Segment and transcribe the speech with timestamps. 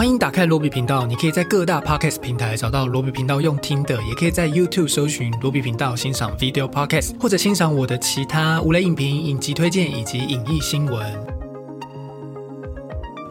[0.00, 11.04] 欢迎打开罗比频道，你可以在各大 podcast 平台找到罗比频道用听的，也可以在 YouTube 搜寻罗比频道欣赏 video podcast，或者欣赏我的其他无雷影评、影集推荐以及影艺新闻。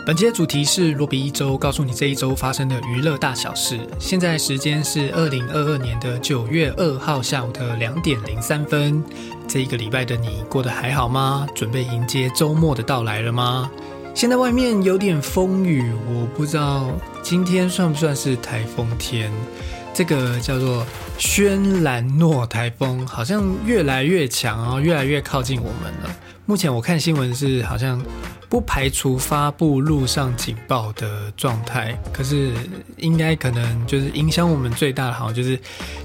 [0.06, 3.80] 本期的主题是罗比一周，告诉你这一周发生的娱乐大小事。
[3.98, 9.04] 现在时间是二零二二年的九月二号下午的两点零三分。
[9.48, 11.48] 这一个礼拜的你过得还好吗？
[11.56, 13.72] 准备迎接周末的到来了吗？
[14.20, 16.92] 现在外面有点风雨，我不知道
[17.24, 19.32] 今天算不算是台风天。
[19.94, 20.86] 这个叫做
[21.18, 26.14] 轩兰诺台风，好像越来越强哦，越来越靠近我们了。
[26.46, 28.04] 目前我看新闻是好像
[28.50, 32.52] 不排除发布陆上警报的状态，可是
[32.98, 35.58] 应该可能就是影响我们最大的，好像就是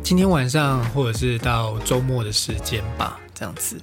[0.04, 3.76] 今天晚上或者是到周末的时间吧，这样子。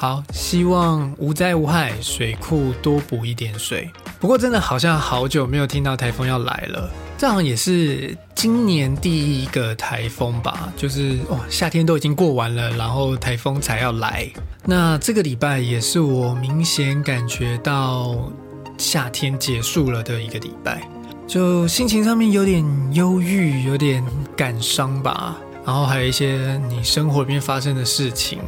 [0.00, 3.90] 好，希望无灾无害，水库多补一点水。
[4.18, 10.72] 不过真的好像好久没有听到台风要来了，这好像也是今年第一个台风吧？
[10.74, 14.26] 就是哇，夏天都已经过完了，然后台风才要来。
[14.64, 18.32] 那这个礼拜也是我明显感觉到
[18.78, 20.80] 夏天结束了的一个礼拜，
[21.26, 22.64] 就心情上面有点
[22.94, 24.02] 忧郁，有点
[24.34, 25.36] 感伤吧。
[25.66, 28.38] 然后还有一些你生活里面发生的事情。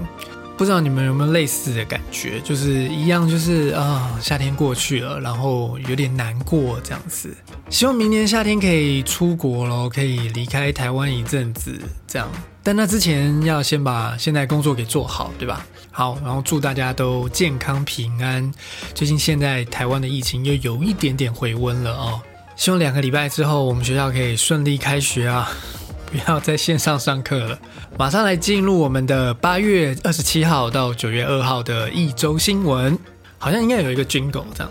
[0.56, 7.34] 不知道你们有没有类似的感觉，就是一样，就是啊，夏天过去了，然后有点难过这样子。
[7.68, 12.28] 希望明年夏天可以出国喽，可以离开台湾一阵子这样。
[12.62, 15.66] 但那之前要先把现在工作给做好，对吧？
[15.90, 18.52] 好，然后祝大家都健康平安。
[18.94, 22.20] 最近现在台湾的疫情又有一点点回温了哦，
[22.54, 25.50] 希望两个礼拜之后我们学校可以顺利开学啊。
[26.12, 27.58] 不要在线上上课了，
[27.96, 32.98] 马上来进入我们的八月二十七号到九月二号的一周新闻，
[33.38, 34.70] 好像应该有一个军狗这样。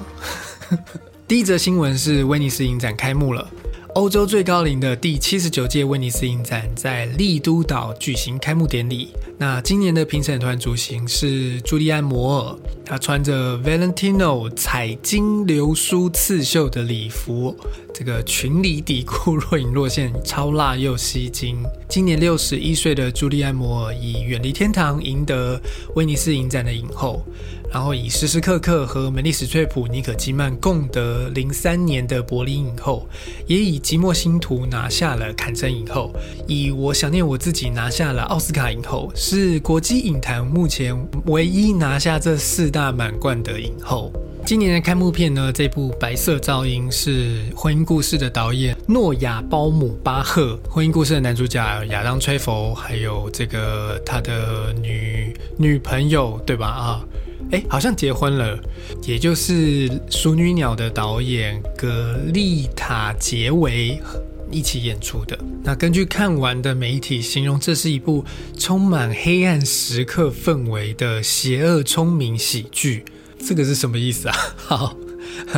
[1.27, 3.49] 第一则新闻是威尼斯影展开幕了。
[3.93, 9.09] 欧洲最高龄的第七十九届威尼斯影展在利都岛举行开幕典礼。
[9.37, 17.53] 那今年的评审团主席是朱利安·摩尔，他穿着 Valentino 彩金流苏刺绣的礼服，
[17.93, 21.57] 这个裙里底裤若隐若现，超辣又吸睛。
[21.89, 25.59] 今年六十一岁的朱利安·摩尔以《远离天堂》赢得
[25.95, 27.21] 威尼斯影展的影后。
[27.71, 33.07] 然后以时时刻刻和梅丽史翠普、尼可基曼共得零三年的柏林影后，
[33.47, 36.13] 也以寂寞星途拿下了坎城影后，
[36.47, 40.93] 以我想念我自己拿下了奥斯卡影后，是国际影坛目前
[41.27, 44.11] 唯一拿下这四大满贯的影后。
[44.45, 56.67] 今年的开幕片呢，这部《白色噪音》是《婚姻故事》的导演诺亚·包姆巴赫，《婚姻故事》的男主角亚当·崔佛，还有这个他的女女朋友，对吧？
[56.67, 57.05] 啊。
[57.51, 58.57] 哎，好像结婚了，
[59.03, 64.01] 也就是《熟女鸟》的导演格丽塔·杰维
[64.49, 65.37] 一起演出的。
[65.63, 68.23] 那根据看完的媒体形容，这是一部
[68.57, 73.03] 充满黑暗时刻氛围的邪恶聪明喜剧。
[73.45, 74.35] 这个是什么意思啊？
[74.55, 74.95] 好，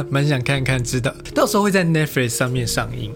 [0.10, 3.12] 蛮想看看，知道到时候会在 Netflix 上面上映。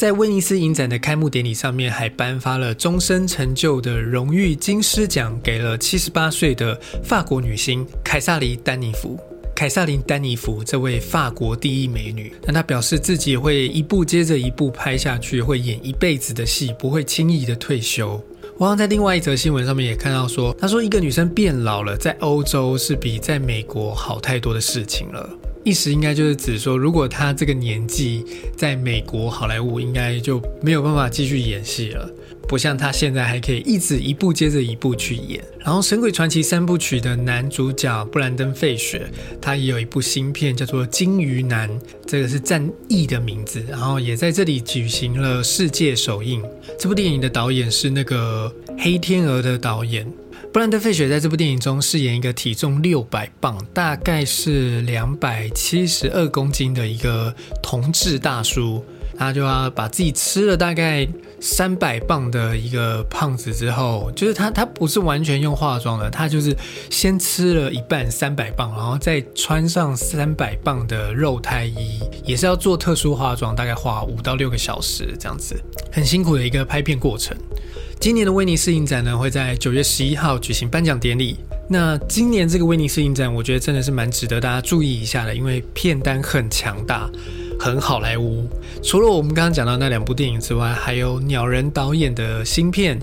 [0.00, 6.74] 在威尼斯影展的开幕典礼上面，还颁发了终身成就的荣誉金狮奖，给了七十八岁的
[7.04, 9.20] 法国女星凯撒琳·丹尼弗。
[9.54, 18.18] 凯撒琳·丹尼弗这位法国第一美女，那她表示自己会一部接着一部拍下去，会演一辈子的戏，不会轻易的退休。
[18.56, 25.28] 我刚在另外一则新闻上面也看到说，她说一个女生变老了，在欧洲是比在美国好太多的事情了。
[25.62, 28.24] 意思应该就是指说，如果他这个年纪
[28.56, 32.10] 在美国好莱坞，应该就没有办法继续演戏了。
[32.48, 35.40] 不像他现在还可以一直一部接着一部去演。
[35.60, 39.08] 然后《神鬼传奇》三部曲的男主角布兰登·费雪，
[39.40, 41.70] 他也有一部新片叫做《金鱼男》，
[42.06, 43.62] 这个是战役的名字。
[43.68, 46.42] 然后也在这里举行了世界首映。
[46.76, 50.10] 这部电影的导演是那个《黑天鹅》的导演。
[50.52, 58.84] 布兰德·费雪在这部电影中饰演一个体重六百磅，大概是两百七十二公斤的一个同志大叔。
[59.16, 61.06] 他就要把自己吃了大概
[61.40, 66.56] 三百磅的一个胖子之后，就是他他不是完全用化妆的，他就是
[66.88, 75.54] 先吃了一半三百磅，然后再穿上三百磅的肉胎衣，也是要做特殊化妆，大概花五到六个小时这样子，
[75.92, 77.36] 很辛苦的一个拍片过程。
[78.00, 81.36] 今年的威尼斯影展呢，会在九月十一号举行颁奖典礼。
[81.68, 87.10] 那今年这个威尼斯影展，我觉得真的是蛮值得大家注意一下的，因为片单很强大，
[87.58, 88.48] 很好莱坞。
[88.82, 92.98] 除了我们刚刚讲到那两部电影之外，还有鸟人导演的新片，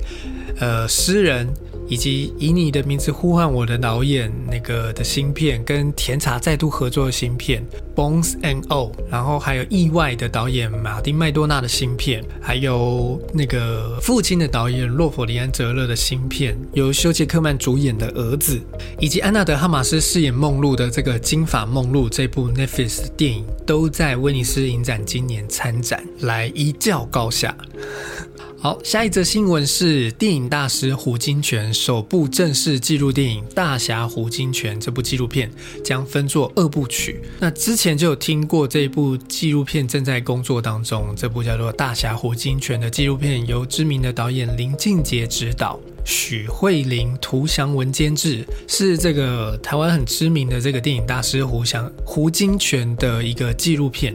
[0.60, 1.48] 呃，诗人
[1.88, 7.64] 以及以你的名字呼唤我的导演那个的新片，跟甜茶再度合作的新片
[7.96, 18.60] 《Bones and O》，然后还有意外的导演马丁麦多纳的新片，还有那个父亲的导演洛弗里安泽勒的新片，由休杰克曼主演的儿子，
[19.00, 27.56] 以及安娜德哈马斯饰演梦露的这个金发梦露这部 Netflix 电影，都在威尼斯影展今年参展，来一较高下。
[28.68, 35.50] 好，下一则新闻是电影大师胡金铨首部正式纪录电影《大侠胡金铨》这部纪录片
[35.82, 37.22] 将分作二部曲。
[37.40, 54.14] 那之前就有听过这部纪录片正在工作当中，这部叫做《大侠胡金铨》的纪录片由知名的导演林俊杰执导，许慧玲、涂祥文监制，是这个台湾很知名的这个电影大师胡祥胡金铨的一个纪录片。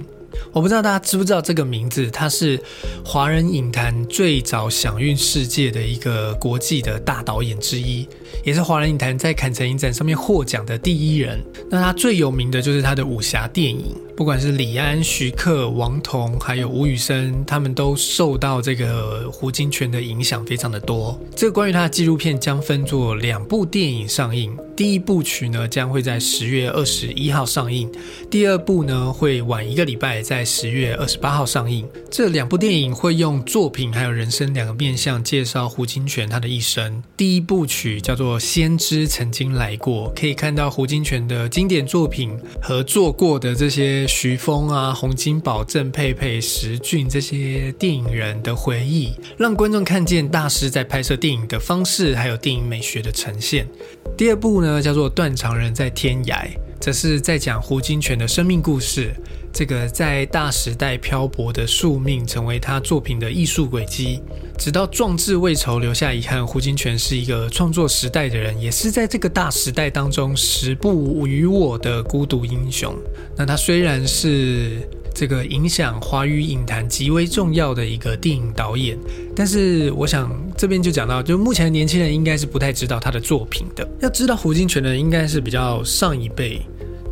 [0.53, 2.61] 我不知道大家知不知道这个名字，他是
[3.05, 8.07] 华人影坛最早享誉世界的一个国际的大导演之一，
[8.45, 11.43] 也是华人影坛在坎城影展上面获奖的第一人。
[11.71, 13.95] 那他最有名的就是他的武侠电影。
[14.15, 21.19] 不管是李安、徐克、王童，还有吴宇森，他们都受到这个胡金铨的影响非常的多。
[21.35, 27.91] 这个关于他的纪录片将分作两部电影上映，第一部曲呢将会在十月二十一号上映，
[28.31, 31.89] 第二部呢会晚一个礼拜，在十月二十八号上映。
[32.11, 37.03] 这两部电影会用作品还有人生两个面向介绍胡金铨他的一生。
[37.17, 42.31] 第一部曲叫做《做先知曾经来过》，可以看到胡金铨的经典作品
[42.63, 44.07] 合作过的这些。
[44.07, 53.67] 徐峰啊，洪金宝、郑佩佩、石俊这些电影人的回忆，让观众看见大师在拍摄电影的方式，还有电影美学的呈现。
[54.17, 56.45] 第二部呢，叫做《断肠人在天涯》，
[56.79, 59.13] 这是在讲胡金铨的生命故事。
[59.53, 64.21] 这个在大时代漂泊的宿命，成为他作品的艺术轨迹。
[64.59, 66.47] 直到壮志未酬，留下遗憾。
[66.47, 72.95] 胡金铨是一个创作时代的人，也是在这个大时代当中时不与我的孤独英雄。
[73.37, 78.97] 那他虽然是这个影响华语影坛极为重要的一个电影导演，
[79.37, 83.87] 但是我想这边就讲到，就目前年轻人应该是不太知道他的作品的。
[84.01, 86.63] 要知道胡金铨的，应该是比较上一辈。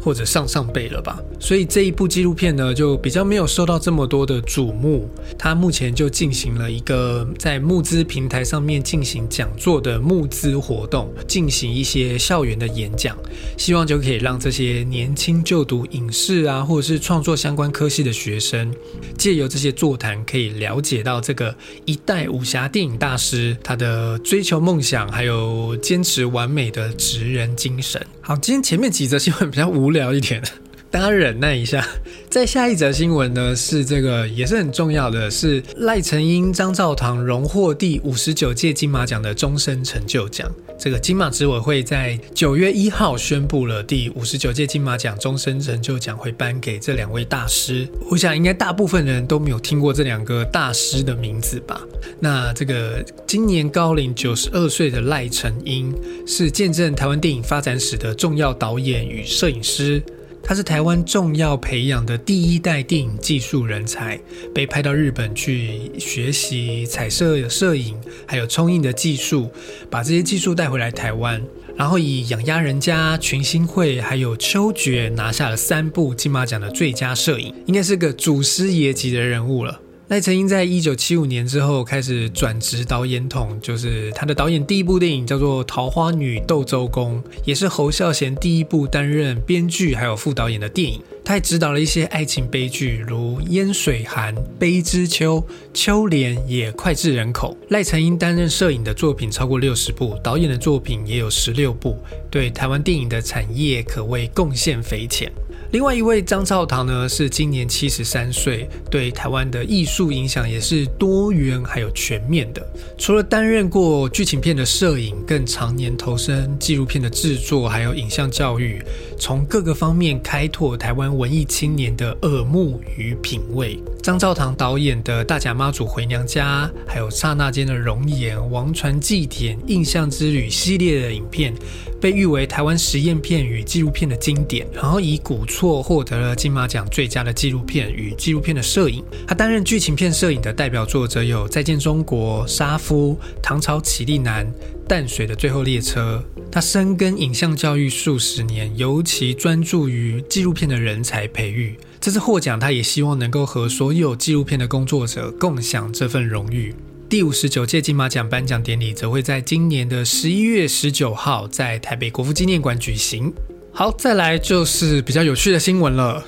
[0.00, 5.08] 或者上上辈了吧，所以这一部纪录片呢，就比较没有受到这么多的瞩目。
[5.38, 13.16] 他目前就进行了一个在募资平台上面进行讲座的募资活动，进行一些校园的演讲，
[13.56, 18.74] 希望就可以让这些年轻就读影视啊，或者是创作相关科系的学生，
[19.18, 21.54] 借由这些座谈，可以了解到这个
[21.84, 28.00] 一代武侠电影大师他的追求梦想，还有坚持完美的职人精神。
[28.22, 30.42] 好，今天前面几则新闻比较无聊一点。
[30.90, 31.86] 大家忍耐一下，
[32.28, 40.50] 在下一则新闻呢，是这个也是很重要的，是赖成英、张兆堂荣获第五十九届金马奖的终身成就奖。
[40.76, 47.86] 这个金马执委会在九月一号宣布了第五十九届金马奖终身成就奖会颁给这两位大师。
[48.10, 51.80] 我想应该大部分人都没有听过这两个大师的名字吧？
[52.18, 55.94] 那这个今年高龄九十二岁的赖成英，
[56.26, 60.02] 是见证台湾电影发展史的重要导演与摄影师。
[60.42, 64.20] 他是台湾重要培养的第一代电影技术人才，
[64.52, 67.96] 被派到日本去学习彩色摄影，
[68.26, 69.48] 还有冲印的技术，
[69.88, 71.40] 把这些技术带回来台湾，
[71.76, 79.80] 然后以《养鸭人家》、《群星会》还有《秋决》拿下了三部金马奖的最佳摄影，应该是个祖师爷级的人物了。
[80.10, 91.00] 赖成英在一九七五年之后开始转职导演筒，就是他的导演第一部电影叫做《桃花女斗周公》，也是侯孝贤第一部担任编剧还有副导演的电影。
[91.24, 95.36] 他还执导了一些爱情悲剧，如《烟水寒》《悲之秋》
[95.72, 97.56] 《秋莲》也脍炙人口。
[97.68, 101.96] 赖成英担任摄影的作品超过六十部，导演的作品也有十六部，
[102.28, 105.30] 对台湾电影的产业可谓贡献匪浅。
[105.72, 112.60] 另外一位张兆堂呢，是今年七十三岁，对台湾的艺术影响也是多元还有全面的。
[112.98, 118.82] 除了担任过剧情片的摄影，更常年投身纪录片的制作，还有影像教育，
[119.16, 123.78] 从各个方面开拓台湾文艺青年的耳目与品味。
[124.02, 131.54] 张兆堂导演的《大甲妈祖回娘家》，还有《刹那间的容颜》《王传祭典》《印象之旅》系列的影片，
[132.00, 134.66] 被誉为台湾实验片与纪录片的经典。
[134.72, 139.04] 然后以古错获得了金马奖最佳的纪录片与纪录片的摄影。
[139.26, 144.46] 他担任剧情片摄影的代表作则有《再见中国》《杀夫》《唐朝起立男》
[144.88, 146.24] 《淡水的最后列车》。
[146.50, 151.76] 他深耕影像教育数十年，尤其专注于纪录片的人才培育。
[152.00, 156.74] 这次获奖，他也希望能够和所有纪录片的工作者共享这份荣誉。
[157.10, 163.30] 第五十九届金马奖颁奖典礼则会在今年的十一月十九号在台北国父纪念馆举行。
[163.72, 166.22] 好，再来就是比较有趣的新闻了。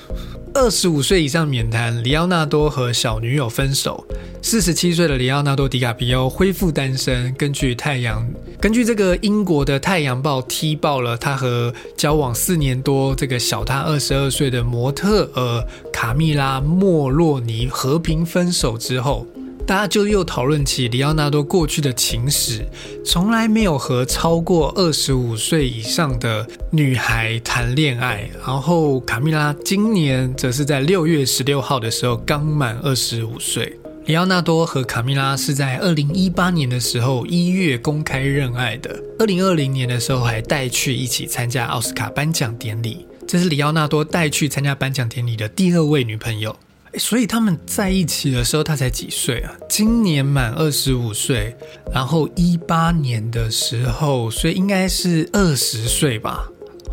[0.55, 4.05] 二十五岁以上免谈，里奥纳多和小女友分手。
[4.41, 7.33] 四十七岁的里奥纳多·迪卡皮欧恢复单身。
[7.35, 8.27] 根据太阳，
[8.59, 19.27] 根据这个英国的《太阳报》踢爆了他和交往四年多这个小他二十二岁的模特儿卡蜜拉·莫洛尼和平分手之后。
[19.65, 22.67] 大家就又讨论起里奥纳多过去的情史，
[23.05, 28.29] 从来没有和超过二十五岁以上的女孩谈恋爱。
[28.45, 33.79] 然后卡米拉今年则是在六月十六号的时候刚满二十五岁。
[34.05, 43.07] 里奥纳多和卡米拉是在二零一八年的时候一月公开认爱的，二零二零年的时候还带去一起参加奥斯卡颁奖典礼。
[43.25, 46.53] 这是里奥纳多带去参加颁奖典礼的第二位女朋友。
[46.97, 49.53] 所以他们在一起的时候，他才几岁啊？
[49.67, 51.55] 今年满二十五岁，
[51.91, 56.49] 然后一八年的时候，所以应该是二十岁吧？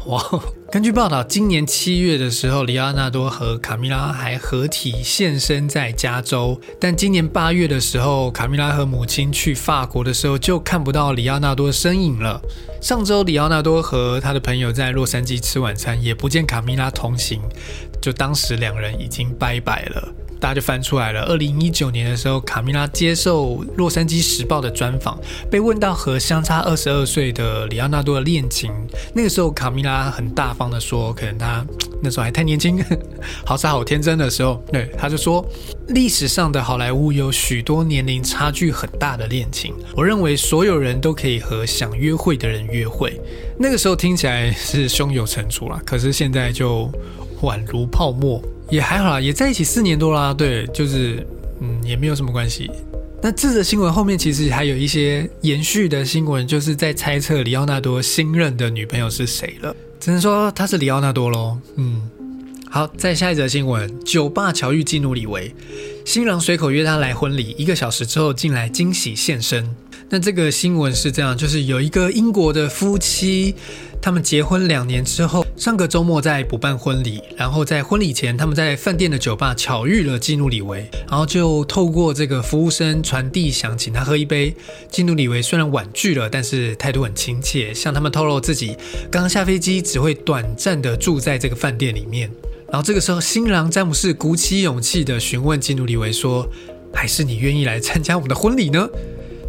[0.07, 0.25] 哇！
[0.73, 12.40] 根据报道，今年七月的时候，里奥纳多和卡米拉还合体现身在加州，但今年八月的时候，卡米拉和母亲去法国的时候，就看不到里奥纳多身影了。
[12.80, 17.42] 上周，里奥纳多和他的朋友在洛杉矶吃晚餐，也不见卡米拉同行。
[18.00, 20.09] 就当时两人已经拜拜了，
[20.40, 21.23] 大家就翻出来了。
[21.25, 25.19] 二零一九年的时候，卡米拉接受《洛杉矶时报》的专访，
[25.50, 28.73] 被问到和相差二十二岁的里奥纳多的恋情，
[29.14, 31.64] 那个时候卡米拉很大方的说，可能他
[32.02, 32.83] 那时候还太年轻，
[33.45, 35.47] 好傻好天真的时候，对，他就说，
[35.88, 43.21] 历史上的好莱坞有许多年龄差距很大的恋情，我认为所有人都可以和想约会的人约会。
[43.59, 46.90] 那个时候听起来是胸有成竹了，可是现在就。
[47.42, 50.32] 宛如泡沫，也还好啦，也在一起四年多啦。
[50.32, 51.26] 对，就是
[51.61, 52.70] 嗯，也没有什么关系。
[53.23, 59.76] 那这则新闻后面其实还有一些延续的新闻，就是在猜测里奥纳多新任的女朋友是谁了。
[59.99, 61.59] 只能说他是里奥纳多喽。
[61.76, 62.00] 嗯，
[62.70, 65.54] 好，再下一则新闻：酒吧巧遇基努里维，
[66.06, 69.68] 新郎随口约他来婚礼，一个小时之后进来惊喜现身。
[70.12, 73.54] 那这个新闻是这样，就是有一个英国的夫妻。
[74.02, 84.52] 他们结婚两年之后，上个周末在补办婚礼，然后在婚礼前，他们在饭店的酒吧巧遇了基努里维，然后就透过这个服务生传递想请他喝一杯。
[84.90, 88.74] 基努里维虽然婉拒了，但是态度很亲切，向他们透露自己
[89.12, 92.28] 刚刚下飞机，只会短暂的住在这个饭店里面。
[92.68, 96.48] 然后这个时候，新郎詹姆士鼓起勇气的询问基努里维说
[96.92, 98.88] ：“还是你愿意来参加我们的婚礼呢？”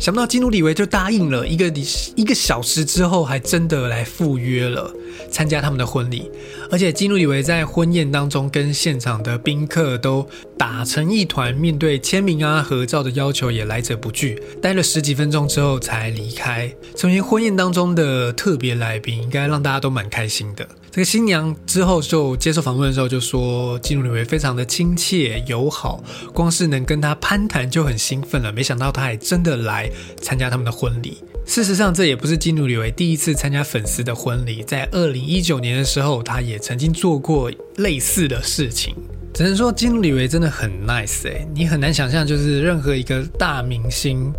[0.01, 1.67] 想不到基努里维就答应了，一个
[2.15, 4.91] 一个小时之后还真的来赴约了，
[5.29, 6.29] 参加他们的婚礼。
[6.69, 10.27] 而且基努里维在婚宴当中跟现场的宾客都
[10.57, 20.67] 打成一团，面对签名啊、合照的要求也来者不拒，待了十几分钟之后才离开，成为婚宴当中的特别来宾，应该让大家都蛮开心的。
[20.91, 26.03] 这个新娘之后就接受访问的时候就说，基努里维非常的亲切友好，
[26.33, 28.51] 光是能跟他攀谈就很兴奋了。
[28.51, 29.89] 没想到他还真的来
[30.21, 31.17] 参加他们的婚礼。
[31.45, 38.95] 事实上，这也不是金努里维第一次参加粉丝的婚礼，在二零一九年的时候，他也曾经做过类似的事情。
[39.33, 44.31] 只能说金努里维真的很 nice 哎，你很难想象，就是任何一个大明星，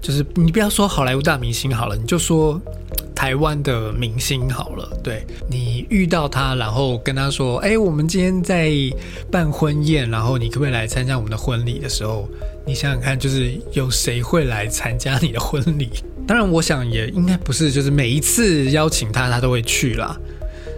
[0.00, 2.60] 就是你不要说好莱坞大明星好了，你就说。
[3.14, 8.70] 台湾的明星好了，对你遇到他，然后跟他说：“哎，我们今天在
[9.28, 12.28] 办婚宴，然后你可不可以来参加我们的婚礼？”的时候，
[12.64, 15.90] 你想想看，就是有谁会来参加你的婚礼？
[16.28, 20.14] 当然，我想也应该不是，就是每一次邀请他，他都会去啦。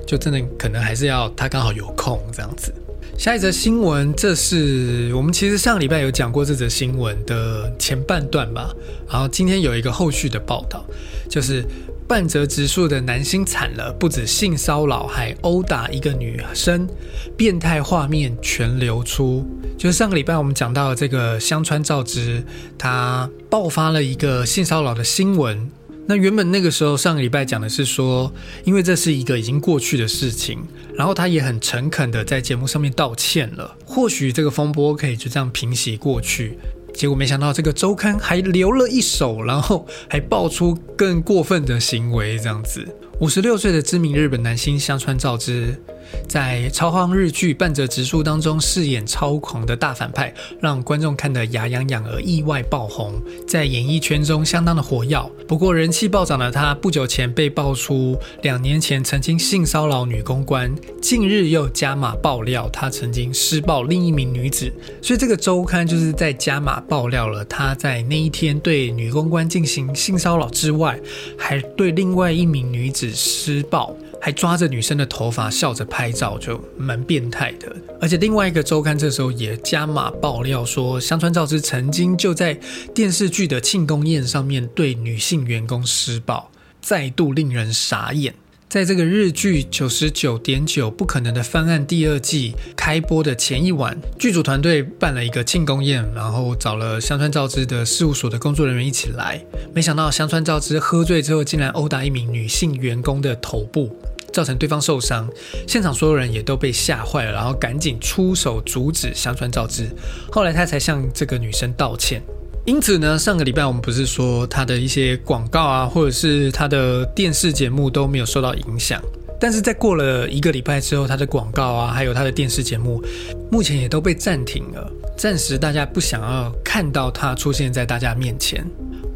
[0.06, 2.72] 就真的可能还是要他刚好有空这样子。
[3.18, 8.72] 下一则新闻，这是我们其实上礼拜有讲过这则新闻的前半段吧，
[9.10, 10.84] 然后今天有一个后续的报道，
[11.28, 11.64] 就是。
[12.10, 16.88] 半泽直树的男星惨了，不止性骚扰，还殴打一个女生，
[17.36, 19.46] 变态画面全流出。
[19.78, 22.42] 就是上个礼拜我们讲到这个香川照之，
[22.76, 25.70] 他爆发了一个性骚扰的新闻。
[26.08, 28.32] 那原本那个时候上个礼拜讲的是说，
[28.64, 30.58] 因为这是一个已经过去的事情，
[30.96, 36.58] 然后他也很诚恳的在节目上面道歉了，或许这个风波可以就这样平息过去。
[36.94, 42.38] 结果没想到，这个周刊还留了一手，然后还爆出更过分的行为。
[42.38, 42.86] 这样子，
[43.20, 45.82] 五十六岁的知名日本男星香川照之，
[46.28, 53.14] 在超荒日剧《半泽直树》当中饰演超狂的大反派，让观众看得牙痒痒而意外爆红，
[53.46, 55.30] 在演艺圈中相当的火药。
[55.48, 70.98] 不过人气暴涨的他，不久前被爆出两年前曾经性骚扰女公关，近日又加码爆料他曾经施暴另一名女子，所以这个周刊就是在加码爆料了他在那一天对女公关进行性骚扰之外，
[71.36, 73.94] 还对另外一名女子施暴。
[74.20, 77.74] 还抓着女生的头发笑着拍照，就蛮变态的。
[78.00, 82.58] 而且另外一个周刊这时候也加码爆料说，香川照之曾经就在
[82.94, 86.50] 电视剧的庆功宴上面对女性员工施暴，
[86.80, 88.34] 再度令人傻眼。
[88.68, 99.44] 在这个日剧《九十九点九不可能的方案》第二季开播的前一晚，剧组团队办了一个庆功宴，然后找了香川照之的事务所的工作人员一起来。
[99.74, 103.99] 没想到香川照之喝醉之后，竟然殴打一名女性员工的头部。
[104.32, 105.28] 造成对方受伤，
[105.66, 109.88] 现场所有人也都被吓坏了，然后赶紧出手阻止香川照之。
[110.30, 112.22] 后来他才向这个女生道歉。
[112.66, 119.00] 因此呢，上个礼拜我们不是说他的一些广告啊，或者是他的电视节目都没有受到影响，
[119.40, 123.02] 但是在过了一个礼拜之后，他的广告啊，还有他的电视节目，
[123.50, 128.64] 目前也都被暂停了，暂时大家不想要看到他出现在大家面前。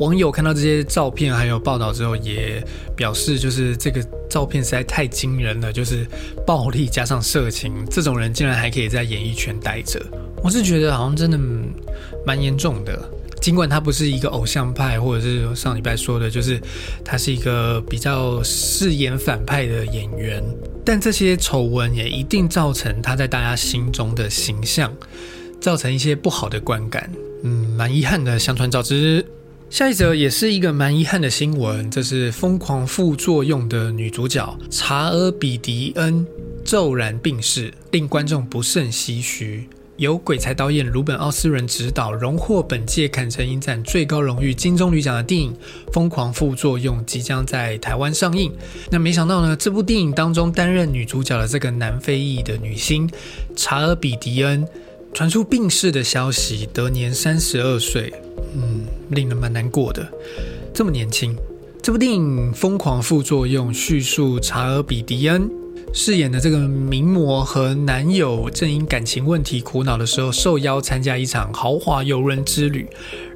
[0.01, 2.63] 网友看到这些照片还有报道之后，也
[2.95, 6.07] 表示就是这个照片实在太惊人了，就是
[6.47, 9.99] 暴力加上色情，这种人竟然还可以在演艺圈待着。
[10.43, 11.41] 我是觉得好像真的
[12.27, 13.03] 蛮严重的。
[13.41, 16.61] 尽管他不是一个偶像派，或者是上礼拜说的，就是
[17.03, 20.45] 他是一个比较饰演反派的演员，
[20.85, 24.93] 但这些丑闻也一定造成他在大家心中的形象，
[25.65, 27.11] 造成一些不好的观感。
[27.43, 28.39] 嗯，蛮遗憾的。
[28.39, 29.25] 相传照之。
[29.71, 36.27] 下一则也是一个蛮遗憾的新闻，这是疯狂副作用的女主角查尔比迪恩
[36.67, 39.67] 骤然病逝，令观众不胜唏嘘。
[39.97, 45.53] 由鬼才导演鲁本奥斯人执导，荣获本届坎城影展最高荣誉金棕榈奖的电影
[45.93, 48.53] 《疯狂副作用》即将在台湾上映。
[48.91, 53.09] 那没想到呢，这部电影当中担任女主角的这个南非裔的女星
[53.57, 54.67] 查尔比迪恩，
[55.15, 58.13] 传出病逝的消息，得年三十二岁。
[58.57, 60.07] 嗯，令人蛮难过的。
[60.75, 61.37] 这么年轻，
[61.81, 65.49] 这部电影《疯狂副作用》叙述查尔比迪恩
[65.97, 72.85] 饰演的这个名模和男友正因感情问题苦恼的时候，受邀参加一场豪华游轮之旅。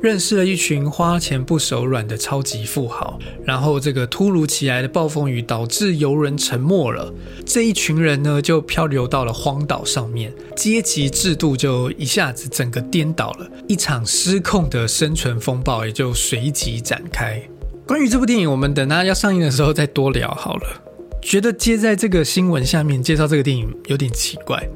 [0.03, 7.14] 认识了一群花钱不手软的超级富豪，然后这个突如其来的暴风雨导致游轮沉没了。
[7.47, 17.40] 这一群人呢，就漂流到了荒岛上面，阶级制度就一下子整个颠倒了，一场失控的生存风暴也就随即展开。
[17.87, 20.88] 关于这部电影，我们等它要上映的时候再多聊好了。
[21.29, 24.67] 觉得接在这个新闻下面介绍这个电影有点奇怪。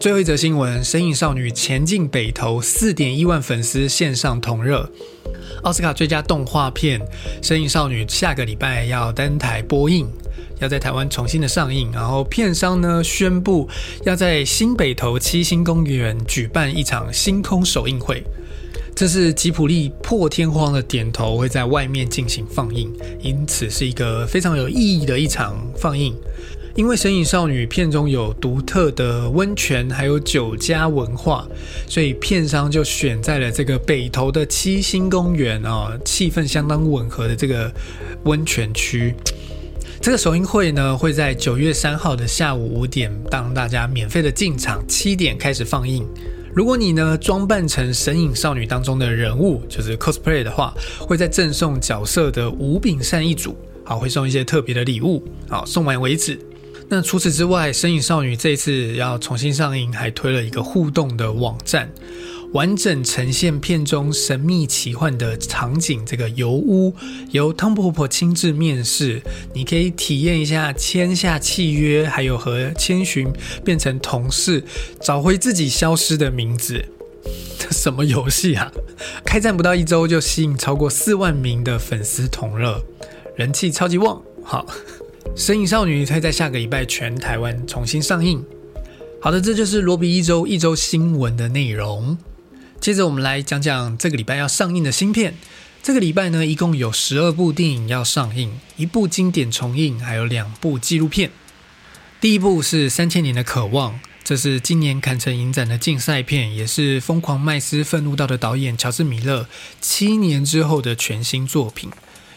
[0.00, 4.90] 最后一则新闻：《神隐少女》前进北投，四点一万粉丝线上同热。
[5.64, 6.98] 奥斯卡最佳动画片
[7.46, 10.08] 《神隐少女》下个礼拜要登台播映，
[10.60, 11.92] 要在台湾重新的上映。
[11.92, 13.68] 然后片商呢宣布
[14.06, 18.24] 要在新北投七星公园举办一场星空首映会。
[18.94, 26.14] 这是吉普力破天荒的点头，会在外面进行放映，因此是一个非常有意义的一场放映。
[26.74, 31.46] 因为《神隐少女》片中有独特的温泉，还有酒家文化，
[31.86, 37.70] 所以片商就选在了这个北投的七星公园啊，气氛相当吻合的这个
[38.24, 39.14] 温泉区。
[40.00, 46.06] 这个首映会呢，会在九月三号的下午五点，让大家免费的进场，七点开始放映。
[46.54, 56.38] 如果你呢装扮成《神隐少女》当中的人物，就是 cosplay 的话，会再赠送角色的五柄扇一组，好，会送一些特别的礼物，好，送完为止。
[56.90, 61.90] 那除此之外，《神影少女》这次要重新上映，还推了一个互动的网站，
[62.52, 66.04] 完整呈现片中神秘奇幻的场景。
[66.06, 66.94] 这个油屋
[67.30, 69.20] 由汤婆婆亲自面试，
[69.54, 73.28] 你可以体验一下签下契约，还有和千寻
[73.64, 74.62] 变成同事，
[75.00, 76.84] 找回自己消失的名字。
[77.70, 78.70] 什么游戏啊？
[79.24, 82.82] 开战不到一周就吸引超过四万名的粉丝同乐，
[83.36, 84.20] 人气超级旺。
[84.42, 84.66] 好。
[85.40, 88.44] 《神影少女》会在下个礼拜全台湾重新上映。
[89.18, 92.18] 好的，这就是罗比一周一周新闻的内容。
[92.82, 95.36] 接着我们来讲讲这个礼拜要上映的新片。
[95.84, 101.30] 这个礼拜呢，一共有十二部电影要上映，一部经典重映，还有两部纪录片。
[102.20, 103.92] 第一部是《三千年的渴望》，
[104.24, 109.46] 这是今年坎城影展的竞赛片，也是《疯狂麦斯愤怒到》的导演乔治米勒
[109.80, 111.88] 七年之后的全新作品。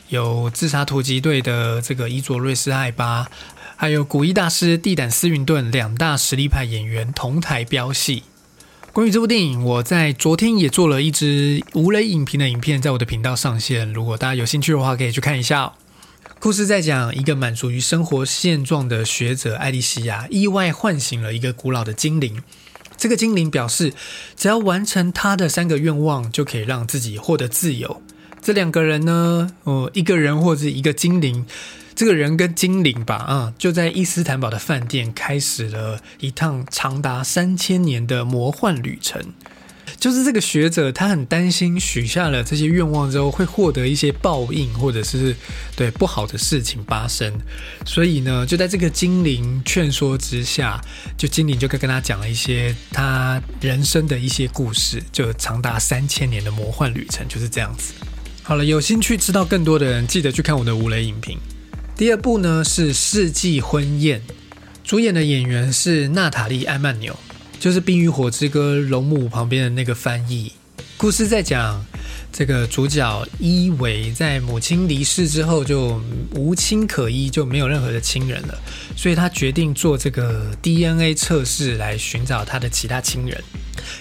[0.09, 3.31] 有自杀突击队的这个伊佐瑞斯·艾巴，
[3.75, 8.21] 还有古一大师、地胆斯云顿两大实力派演员同台飙戏。
[8.95, 13.91] 关于这部电影，我在昨天也做了一支无雷影评的影片，在我的频道上线。
[13.91, 15.73] 如果大家有兴趣的话，可以去看一下。
[16.39, 22.41] 故事在讲一个满足于生活现状的学者艾莉西亚，意外唤醒了一个古老的精灵。
[22.95, 23.91] 这个精灵表示，
[24.37, 28.01] 只要完成他的三个愿望，就可以让自己获得自由。
[28.41, 31.45] 这两个人呢，哦，一个人或者一个精灵。
[31.95, 39.21] 这个人跟精灵吧，啊，就在伊斯坦堡的饭店开始了一趟长达三千年的魔幻旅程。
[39.97, 45.33] 就是这个学者，他很担心许下了这些愿望之后会获得一些报应，或者是
[45.77, 47.31] 对不好的事情发生。
[47.85, 50.81] 所以呢，就在这个精灵劝说之下，
[51.17, 57.93] 就精灵就跟跟他讲了一些他人生的一些故事，就长达三千年的魔幻旅程就是这样子。
[58.43, 61.39] 好了，有兴趣知道更多的人，记得去看我的无雷影评。
[61.97, 64.19] 第二部呢是《世纪婚宴》，
[64.83, 67.17] 主演的演员是娜塔莉·艾曼纽，
[67.57, 70.51] 就是《冰与火之歌》龙母旁边的那个翻译。
[70.97, 71.81] 故事在讲
[72.33, 76.01] 这个主角伊维在母亲离世之后就
[76.33, 78.59] 无亲可依，就没有任何的亲人了，
[78.97, 83.41] 所以他决定做这个 DNA 测试来寻找他的其他亲人。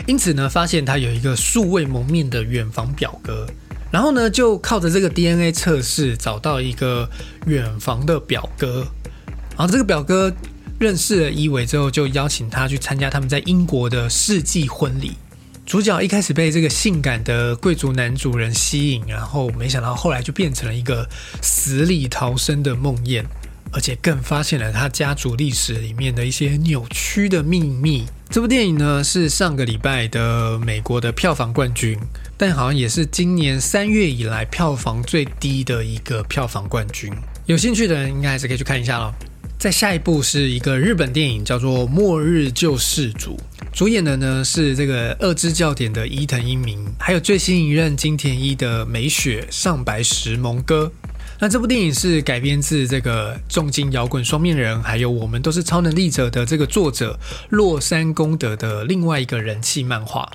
[0.05, 3.47] 因此呢，发现他有一个素未谋面的远房表哥。
[3.95, 7.09] 然后呢，就靠着这个 DNA 测试找到一个
[7.47, 8.85] 远房的表哥，
[9.57, 10.35] 然后这个表哥
[10.81, 15.13] 认识了伊维之后，就邀请他去参加他们在英国的世纪婚礼。
[15.65, 21.09] 主角一开始被这个性感的贵族男主人吸引，然后没想到后来就变成了一个
[21.41, 23.25] 死里逃生的梦魇，
[23.71, 28.07] 而且更发现了他家族历史里面的一些扭曲的秘密。
[28.29, 31.97] 这部电影呢是上个礼拜的美国的票房冠军。
[32.47, 37.11] 但好像也是今年三月以来票房最低的一个票房冠军。
[37.47, 39.15] 有兴趣的人应该还是可以去看一下咯。
[39.59, 43.35] 在下一部是一个日本电影，叫做《末日救世主》，
[43.73, 50.93] 主演的呢是这个二之教典的伊藤英明，还有最新一任金田一的美雪上白石萌歌。
[51.41, 60.31] 那这部电影是改编自这个重金摇滚双面人，还有我们都是超能力者的这个作者洛山功德的另外一个人气漫画。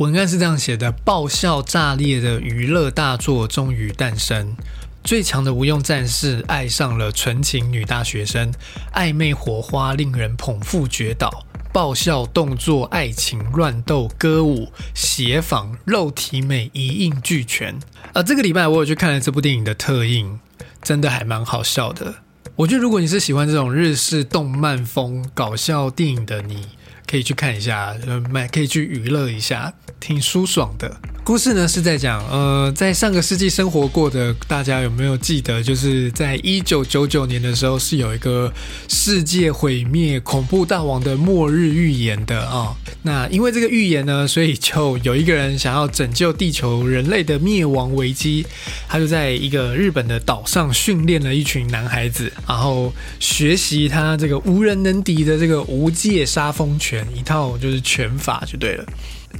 [0.00, 4.56] 文案是这样写的：爆笑炸裂的娱乐大作终于诞生，
[5.04, 8.50] 最强的无用战士爱上了纯情女大学生，
[8.94, 17.78] 暧昧火花令人捧腹绝倒，爆笑动作、爱情、乱斗、歌舞、协仿、肉体美一应俱全。
[18.14, 20.40] 啊，这个礼拜我有去看了这部电影的特映，
[20.80, 22.14] 真的还蛮好笑的。
[22.56, 26.68] 我觉得如果你是喜欢这种日式动漫风搞笑电影的你。
[27.10, 31.00] 可以去看一下，呃，买可以去娱乐一下，挺舒爽的。
[31.30, 38.52] 故事呢是在讲，呃，在上个世纪生活过的大家有没有记得，就是在一九九九年的时候是有一个
[38.88, 42.74] 世界毁灭、恐怖大王的末日预言的啊。
[43.02, 48.44] 那因为这个预言呢，所以就有一个人想要拯救地球人类的灭亡危机，
[48.88, 58.84] 他就在一个日本的岛上训练了一群男孩子，然后学习他这个无人能敌的这个无界杀风拳一套就是拳法就对了。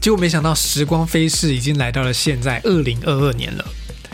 [0.01, 3.65] 结果没想到，时光飞逝，已经来到了现在二零二二年了，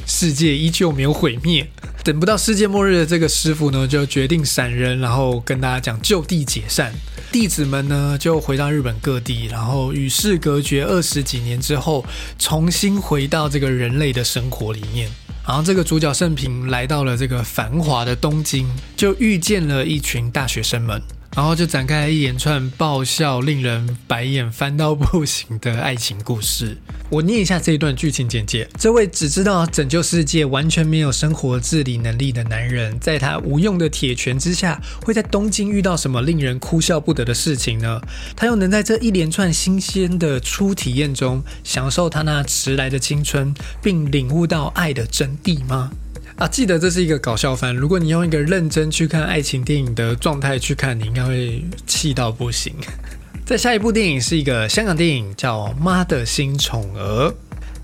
[0.07, 1.69] 世界依旧没有毁灭。
[2.03, 6.93] 等不到世界末日的这个师傅呢，就决定闪人，然后跟大家讲就地解散。
[7.33, 12.05] 弟子们呢，就回到日本各地，然后与世隔绝二十几年之后，
[12.39, 15.11] 重新回到这个人类的生活里面。
[15.47, 21.03] 然后这个主角盛平来到了这个繁华的东京，就遇见了一群大学生们。
[21.37, 26.79] 然后就展开了一连串爆笑、令人白眼翻到不行的爱情故事。
[27.11, 38.01] 我念一下这一段剧情简介：这位只知道拯救世界、完全没有生活自理能力的男人，在他无用的铁拳之下，会在东京遇到什么令人哭笑不得的事情呢？
[38.35, 45.91] 他又能在这一连串新鲜的初体验中，享受他那迟来的青春，并领悟到爱的真谛吗？
[46.37, 47.75] 啊，记得这是一个搞笑番。
[47.75, 52.75] 如果你用一个认真去看爱情电影的状态去看，你应该会气到不行。
[53.47, 57.29] 在下一部电影是一个香港电影，叫《妈的新宠儿》，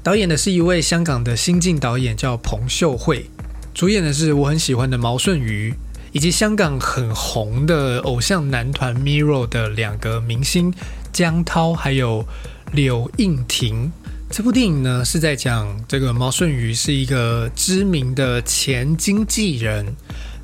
[0.03, 3.25] 导演的是一位香港的新晋导演，叫彭秀慧，
[3.73, 5.75] 主演的是我很喜欢的毛舜筠，
[6.13, 10.75] 以及香港很红的偶像男团 Mirror 的两个明星
[11.11, 12.27] 江涛还有
[12.73, 13.91] 柳应廷。
[14.33, 19.95] 这部电影呢是在讲这个毛舜筠是一个知名的前经纪人，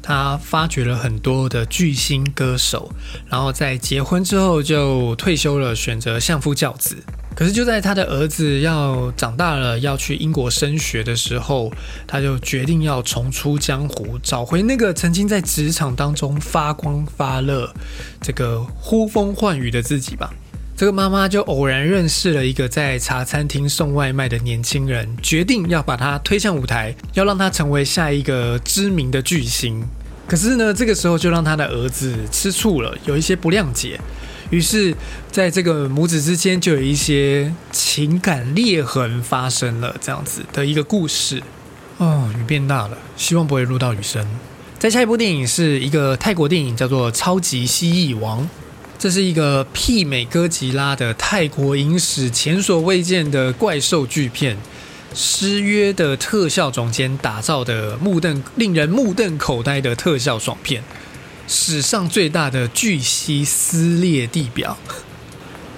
[0.03, 2.93] 他发掘了很多的巨星歌手，
[3.31, 6.99] 然后在结婚之后就退休了，选择相夫教子。
[7.35, 11.73] 可是就在他的儿子要长大了，要去英国升学的时候，
[12.07, 17.73] 他就决定要重出江湖，找回那个曾经在职场当中发光发热、
[18.21, 20.31] 这个呼风唤雨的自己吧。
[20.79, 29.85] 这个妈妈就偶然认识了一个在茶餐厅送外卖的年轻人，决定要把他推向舞台，要让他成为下一个知名的巨星。
[30.29, 33.99] 可是呢，这个时候就让他的儿子吃醋了，有一些不谅解。
[34.51, 34.95] 于是，
[35.33, 41.43] 在这个母子之间就有一些情感裂痕发生了，这样子的一个故事。
[41.97, 44.25] 哦，雨变大了，希望不会录到雨声。
[44.79, 48.43] 在下一部电影是一个泰国电影，叫做《超级蜥蜴王》。
[48.99, 54.57] 这是一个媲美哥吉拉的泰国影史前所未见的怪兽巨片。
[55.15, 60.83] 失约的特效总监打造的目瞪令人目瞪口呆的特效爽片。
[61.47, 64.77] 史上最大的巨蜥撕裂地表，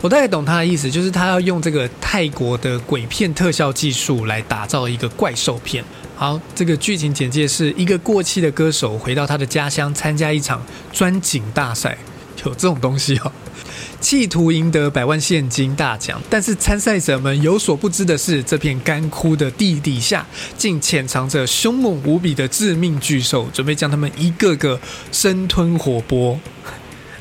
[0.01, 5.85] 我大概懂他的意思，就是他要用这个泰国的鬼片特效技术来打造一个怪兽片。
[6.17, 10.61] 好，这个剧情简介是一个过气的歌手回到他的家乡参加一场
[10.93, 11.97] 钻井大赛，
[12.45, 13.33] 有这种东西哦。
[14.01, 20.27] 企图赢得百万现金大奖，但是参赛者们有所不知的是，这片干枯的地底下
[20.57, 24.81] 竟潜藏着凶猛无比的致命巨兽，准备将他们一个个
[25.13, 26.39] 生吞活剥。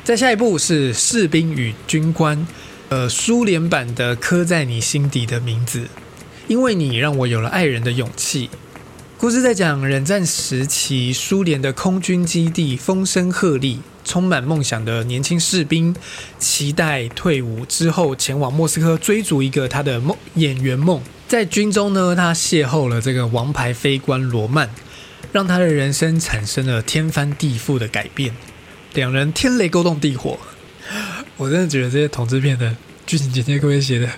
[0.05, 2.47] 在下一步是士兵与军官，
[2.87, 5.87] 呃，苏联版的刻在你心底的名字，
[6.47, 8.49] 因为你让我有了爱人的勇气。
[9.17, 13.79] 故事在讲冷战时期苏联的空军基地风声鹤唳。
[14.09, 15.95] 充满梦想的年轻士兵，
[16.39, 20.99] 期待退伍之后前往莫斯科追逐一个他的梦演员梦。
[21.27, 24.67] 在军中呢，他邂逅了这个王牌飞官罗曼，
[25.31, 28.35] 让他的人生产生了天翻地覆的改变。
[28.95, 30.39] 两人天雷勾动地火，
[31.37, 34.09] 我真的觉得这些同志片的剧情简介可不可以写的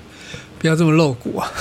[0.57, 1.51] 不要这么露骨啊？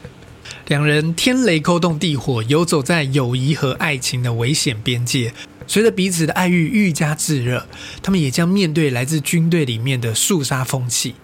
[0.68, 5.34] 两人天雷勾动地火，游走在友谊和爱情的危险边界。
[5.66, 7.66] 随着彼此的爱欲愈加炙热，
[8.02, 11.14] 他们也将面对来自军队里面的肃杀风气、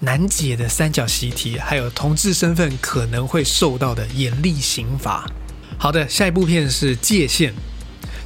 [0.00, 5.30] 难解的三角习题，还有同志身份可能会受到的严厉刑罚。
[5.78, 7.52] 好的，下一部片是《界限》，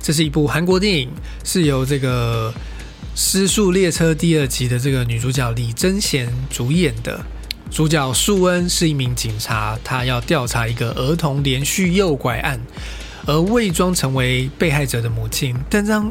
[0.02, 1.10] 这是一部韩国电影，
[1.44, 2.52] 是由这个
[3.14, 7.20] 《失速列车》第二集的这个女主角李贞贤主演的。
[7.70, 12.58] 主角素恩是一名警察，他要调查一个儿童连续诱拐案。
[13.28, 16.10] 而伪装成为被害者的母亲，但当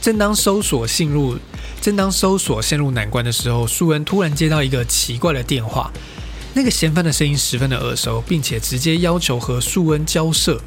[0.00, 1.36] 正当搜索陷入
[1.78, 5.92] 正当搜索陷入难关的时候，素恩突然接到一个奇怪的电话，
[6.54, 10.58] 那个嫌犯的声音十分的耳熟，并且直接要求和素恩交涉。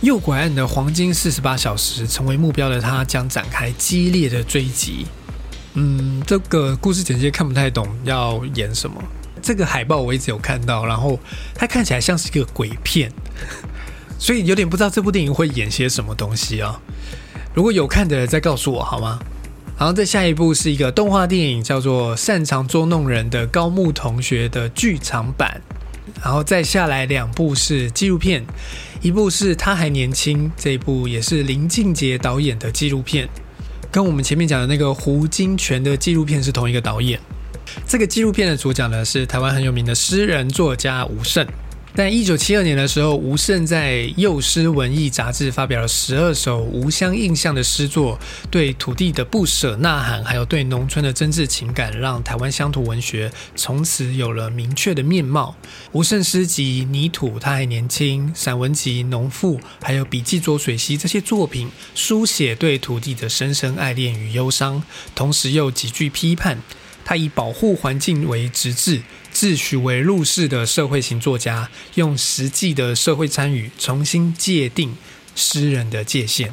[0.00, 5.06] 诱拐案的黄金四十八小时成为目标的他将展开激烈的追击。
[5.74, 9.00] 嗯，这个故事简介看不太懂要演什么。
[9.40, 11.16] 这个海报我一直有看到，然后
[11.54, 13.12] 它看起来像是一个鬼片。
[14.18, 16.80] 所以有点不知道这部电影会演些什么东西啊？
[17.54, 19.18] 如果有看的再告诉我好吗？
[19.78, 25.60] 然后再下一部是一个动画电影，叫做《擅长捉弄人的高木同学》的剧场版。
[26.20, 28.44] 然后再下来两部是纪录片，
[29.02, 33.28] 一部是他还年轻，这一部也是林俊杰导演的纪录片，
[33.92, 37.20] 跟我们前面讲的那个胡金铨的纪录片是同一个导演。
[37.86, 41.46] 这个纪录片的主讲呢是台湾很有名的诗人作家吴胜。
[41.98, 48.16] 在一九七二年的时候，吴胜在《幼师文艺》杂志发表了十二首无相印象的诗作，
[48.52, 55.56] 对土地的不舍呐喊，还有对农村的真挚情感，让台湾乡土文学从此有了明确的面貌。
[55.90, 64.84] 吴胜诗集《泥土》，他还年轻；散文集《农妇》，还有笔记《浊水溪》这些作品，书写对土地的深深爱恋与忧伤，
[65.16, 66.62] 同时又极具批判。
[67.04, 69.00] 他以保护环境为直至，
[69.38, 74.96] 自诩为入世的社会型作家，用实际的社会参与重新界定
[75.36, 76.52] 诗人的界限。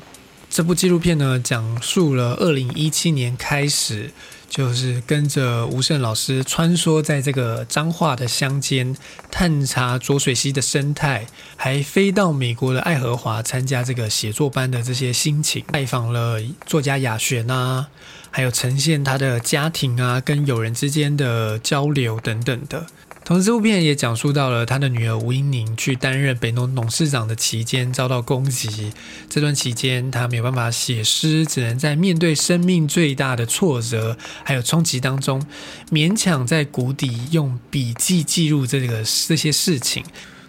[0.52, 4.12] 这部纪录片呢，讲述了二零一七年开始，
[4.48, 8.96] 就是跟着吴胜老师穿梭在这个彰化的乡间，
[9.32, 17.88] 探查浊水溪的生态，还飞到美国的爱荷华参加这个写作班的这些心情，拜访了作家雅璇啊。
[18.36, 22.86] 还有呈现他的家庭啊，跟友人之间的交流等等的。
[23.24, 28.92] 同时，这部片也讲述到了他的女儿吴英宁去担任北农董事长的期间遭到攻击，
[29.30, 35.42] 这段期间他没有办法写诗，只能在面对生命最大的挫折还有冲击当中，
[35.90, 40.04] 勉强在谷底用笔记记录这个这些事情。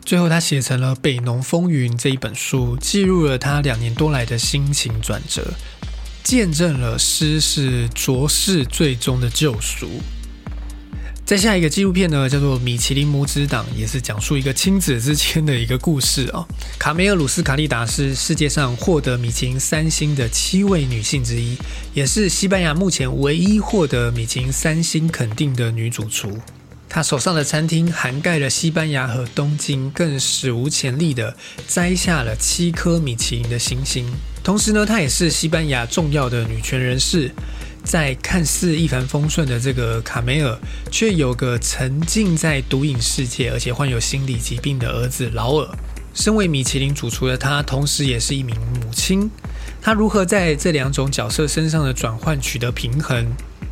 [0.05, 5.55] 最后，他写成了《北农风云》这一本书，记录了他两年多来的心情转折。
[6.27, 9.89] 见证了诗是卓世最终的救赎。
[11.25, 16.45] 再下一个纪录片呢，叫做《米其林母子档》，也是讲述一个亲子之间的一个故事哦。
[16.81, 21.57] 卡梅尔鲁斯卡利达是世界上获得米其林三星的七位女性之一，
[21.95, 26.37] 也是西班牙目前唯一获得米其林三星肯定的女主厨。
[26.89, 31.37] 她手上的餐厅涵盖了西班牙和东京，更史无前例的
[31.69, 34.13] 摘下了七颗米其林的星星。
[34.47, 37.33] 同时呢，她也是西班牙重要的女权人士。
[37.83, 40.57] 在看似一帆风顺的这个卡梅尔，
[40.89, 45.69] 却有个沉浸在毒瘾世界，而且患有心理疾病的儿子劳尔。
[46.15, 49.29] 身为米其林主厨的他，同时也是一名母亲。
[49.83, 53.27] 他如何在这两种角色身上的转换取得平衡？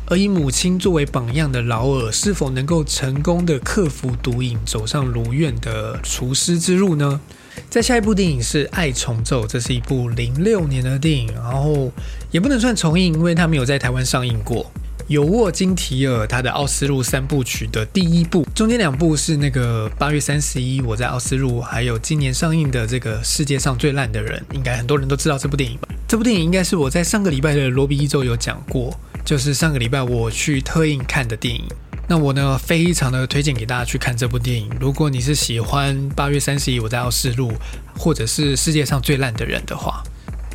[0.07, 7.21] 而以母亲作为榜样的劳尔，是否能够成功的克服毒瘾，走上如愿的厨师之路呢？
[7.69, 11.91] 在下一部电影是《爱重奏》，这是一部零六年的电影，然后
[12.31, 14.71] 也不能算重映，因为它没有在台湾上映过。
[15.07, 25.87] 有沃金提尔他的奥斯陆三部曲的第一部，中间两部是那个八月三十一我在奥斯陆，还有今年上映的这个世界上最烂的人，应该很多人都知道这部电影吧？
[26.07, 31.65] 这部电影应该是我在上个礼拜的罗比一周有讲过，就是上个礼拜我去特映看的电影。
[32.07, 34.69] 那我呢，非常的推荐给大家去看这部电影。
[34.79, 37.51] 如果你是喜欢八月三十一我在奥斯陆，
[37.97, 40.03] 或者是世界上最烂的人的话，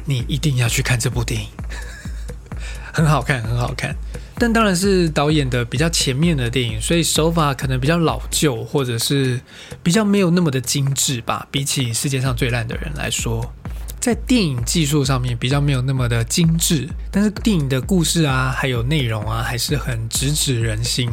[0.05, 1.49] 你一定要去看这部电影，
[2.95, 3.97] 很好看，很好看。
[4.39, 9.41] 但当然是导演的比较前面的电影，所以手法可能比较老旧，或者是
[9.83, 11.49] 比较没有那么的精致吧。
[11.51, 13.53] 比起世界上最烂的人来说，
[14.01, 21.11] 在电影技术上面比较没有那么的精致，但是电影的故事啊，还有内容啊，还是很直指人心。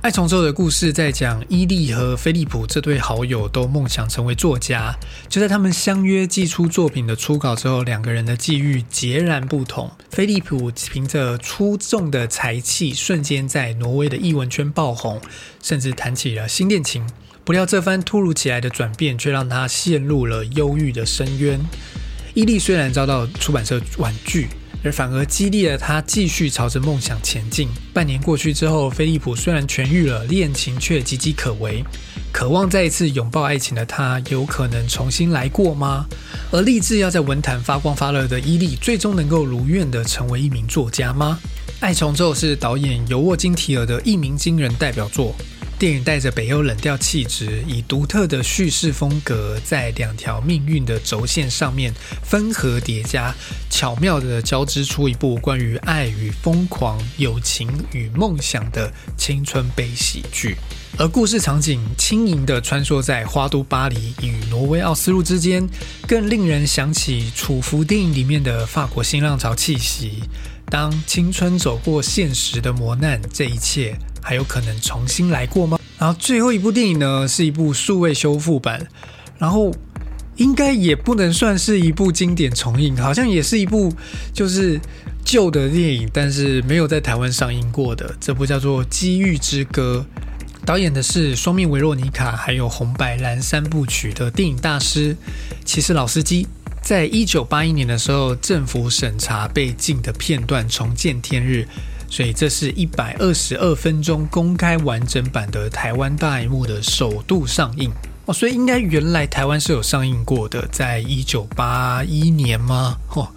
[0.00, 4.94] 爱重奏的故事在讲伊利和菲利普这对好友都梦想成为作家。
[5.28, 9.90] 就在他们相约寄出作品的初稿之后，两个人的际遇截然不同。
[10.10, 15.20] 菲利普凭着出众的才气，瞬间在挪威的译文圈爆红，
[15.60, 17.04] 甚至谈起了新恋情。
[17.42, 21.58] 不料这番突如其来的转变，却让他陷入了忧郁的深渊。
[22.34, 24.48] 伊利虽然遭到出版社婉拒。
[24.86, 27.70] 而反而激励了他继续朝着梦想前进。
[27.94, 31.82] 半年过去之后，菲利普虽然痊愈了，恋情却岌岌可危。
[32.30, 36.04] 渴望再一次拥抱爱情的他，有可能重新来过吗？
[36.50, 41.38] 而立志要在文坛发光发热的伊利，最终能够如愿的成为一名作家吗？
[41.80, 45.34] 《爱重奏》是导演尤沃金提尔的一鸣惊人代表作。
[45.84, 51.92] 电影带着北欧冷调气质，以独特的叙事风格，在两条命运的轴线上面
[52.22, 53.34] 分合叠加，
[53.68, 60.56] 巧妙地交织出一部关于爱与疯狂、友情与梦想的青春悲喜剧。
[60.96, 65.68] 而故事场景轻盈地穿梭在花都巴黎与挪威奥斯陆之间，
[66.08, 70.22] 更令人想起《楚服》电影里面的法国新浪潮气息。
[70.70, 73.94] 当青春走过现实的磨难，这一切。
[74.24, 75.78] 还有可能重新来过吗？
[75.98, 78.88] 然后最后一部电影呢，是一部数位修复版，
[79.38, 79.70] 然后
[80.36, 83.92] 应该也不能算是一部经典重映，好像也是一部
[84.32, 84.80] 就是
[85.24, 88.16] 旧的电影，但是没有在台湾上映过的。
[88.18, 90.04] 这部叫做《机遇之歌》，
[90.66, 95.16] 导演的是双面维洛尼卡，还有红白蓝三部曲的电影大师，
[95.64, 96.48] 其实老司机。
[96.82, 101.66] 在一九八一年的时候，政府审查被禁的片段重见天日。
[102.14, 107.90] 所以这是一百二十二分钟公开完整版的台湾大荧幕的首度上映
[108.26, 112.96] 哦，所以应该原来台湾是有上映过的，在一九八一年吗？
[113.16, 113.28] 哦，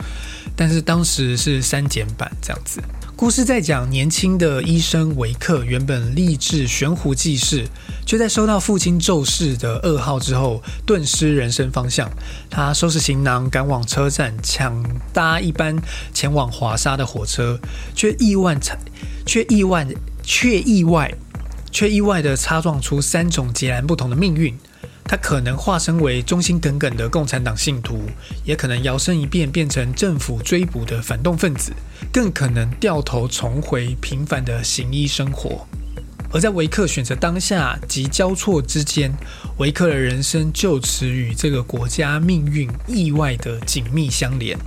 [0.55, 2.79] 但是当时是删减版这样子。
[3.17, 7.65] 故事在讲年轻的医生维克，原本立志悬壶济世，
[8.06, 12.08] 却在收到父亲骤逝的噩耗之后，顿失人生方向。
[12.47, 15.75] 他收拾行囊，赶往车站，抢搭一班
[16.13, 17.60] 前往华沙的火车，
[17.95, 18.77] 却意外擦，
[19.25, 19.88] 却意外，
[20.21, 21.12] 却意外，
[21.71, 24.56] 却意外的擦撞出三种截然不同的命运。
[25.07, 28.01] 他可能化身为忠心耿耿的共产党信徒，
[28.43, 31.71] 也可能摇身一变变成政府追捕的反动分子，
[32.11, 35.65] 更可能掉头重回平凡的行医生活。
[36.33, 39.09] 而在维克选择当下及交错之间，
[39.59, 44.57] 维克的人生就此与这个国家命运意外的紧密相连。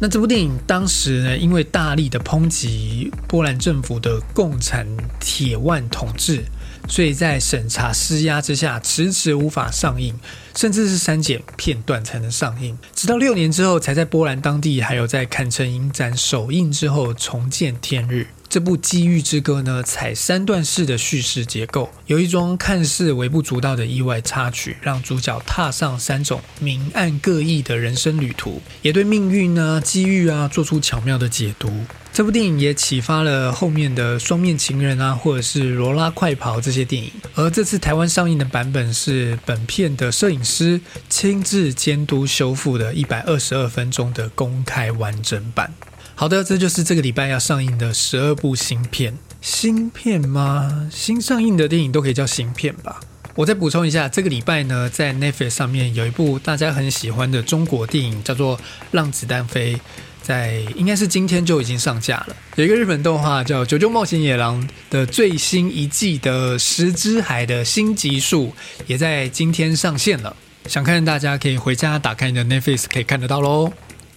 [0.00, 4.84] 那这部电影当时呢，因为大力的抨击波兰政府的共产
[5.20, 6.44] 铁腕统治。
[6.86, 10.14] 所以在审查施压之下，迟迟无法上映，
[10.54, 12.78] 甚至是删减片段才能上映。
[12.94, 18.28] 直到六年之后，才在波兰当地还有在堪称影展首映之后重见天日。
[18.54, 31.84] 这部《机遇之歌》呢，采三段式的叙事结构，有一桩看似微不足道的意外插曲，让主角踏上三种明暗各异的人生旅途，也对命运啊、机遇啊做出巧妙的解读。
[32.12, 37.10] 这部电影也启发了后面的《双面情人》啊，或者是《罗拉快跑》这些电影。
[37.34, 45.74] 而这次台湾上映的版本是本片的摄影师亲自监督修复的一百二十二分钟的公开完整版。
[46.16, 49.18] 好的，这就是这个礼拜要上映的十二部新片。
[49.40, 50.88] 新片吗？
[50.90, 53.00] 新上映的电影都可以叫新片吧。
[53.34, 58.56] 我再补充一下，这个礼拜呢，在 Netflix 上面有一部大家很喜欢的中国电影，叫做
[58.92, 59.74] 《让子弹飞》。
[60.22, 62.36] 在应该是今天就已经上架了。
[62.54, 68.54] 有一个日本动画叫《九州冒险野狼》的最新一季的《十之海》的新集数，
[68.86, 70.34] 也在今天上线了。
[70.66, 73.70] 想看大家可以回家打开你的 Netflix 可以看得到喽。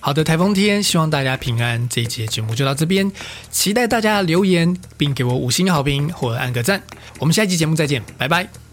[0.07, 1.85] 好的，台风天，希望大家平安。
[1.89, 3.11] 这一节节目就到这边，
[3.51, 6.81] 期待大家留言并给我五星好评或按个赞。
[7.19, 8.66] 我们下一集节目再见，拜拜。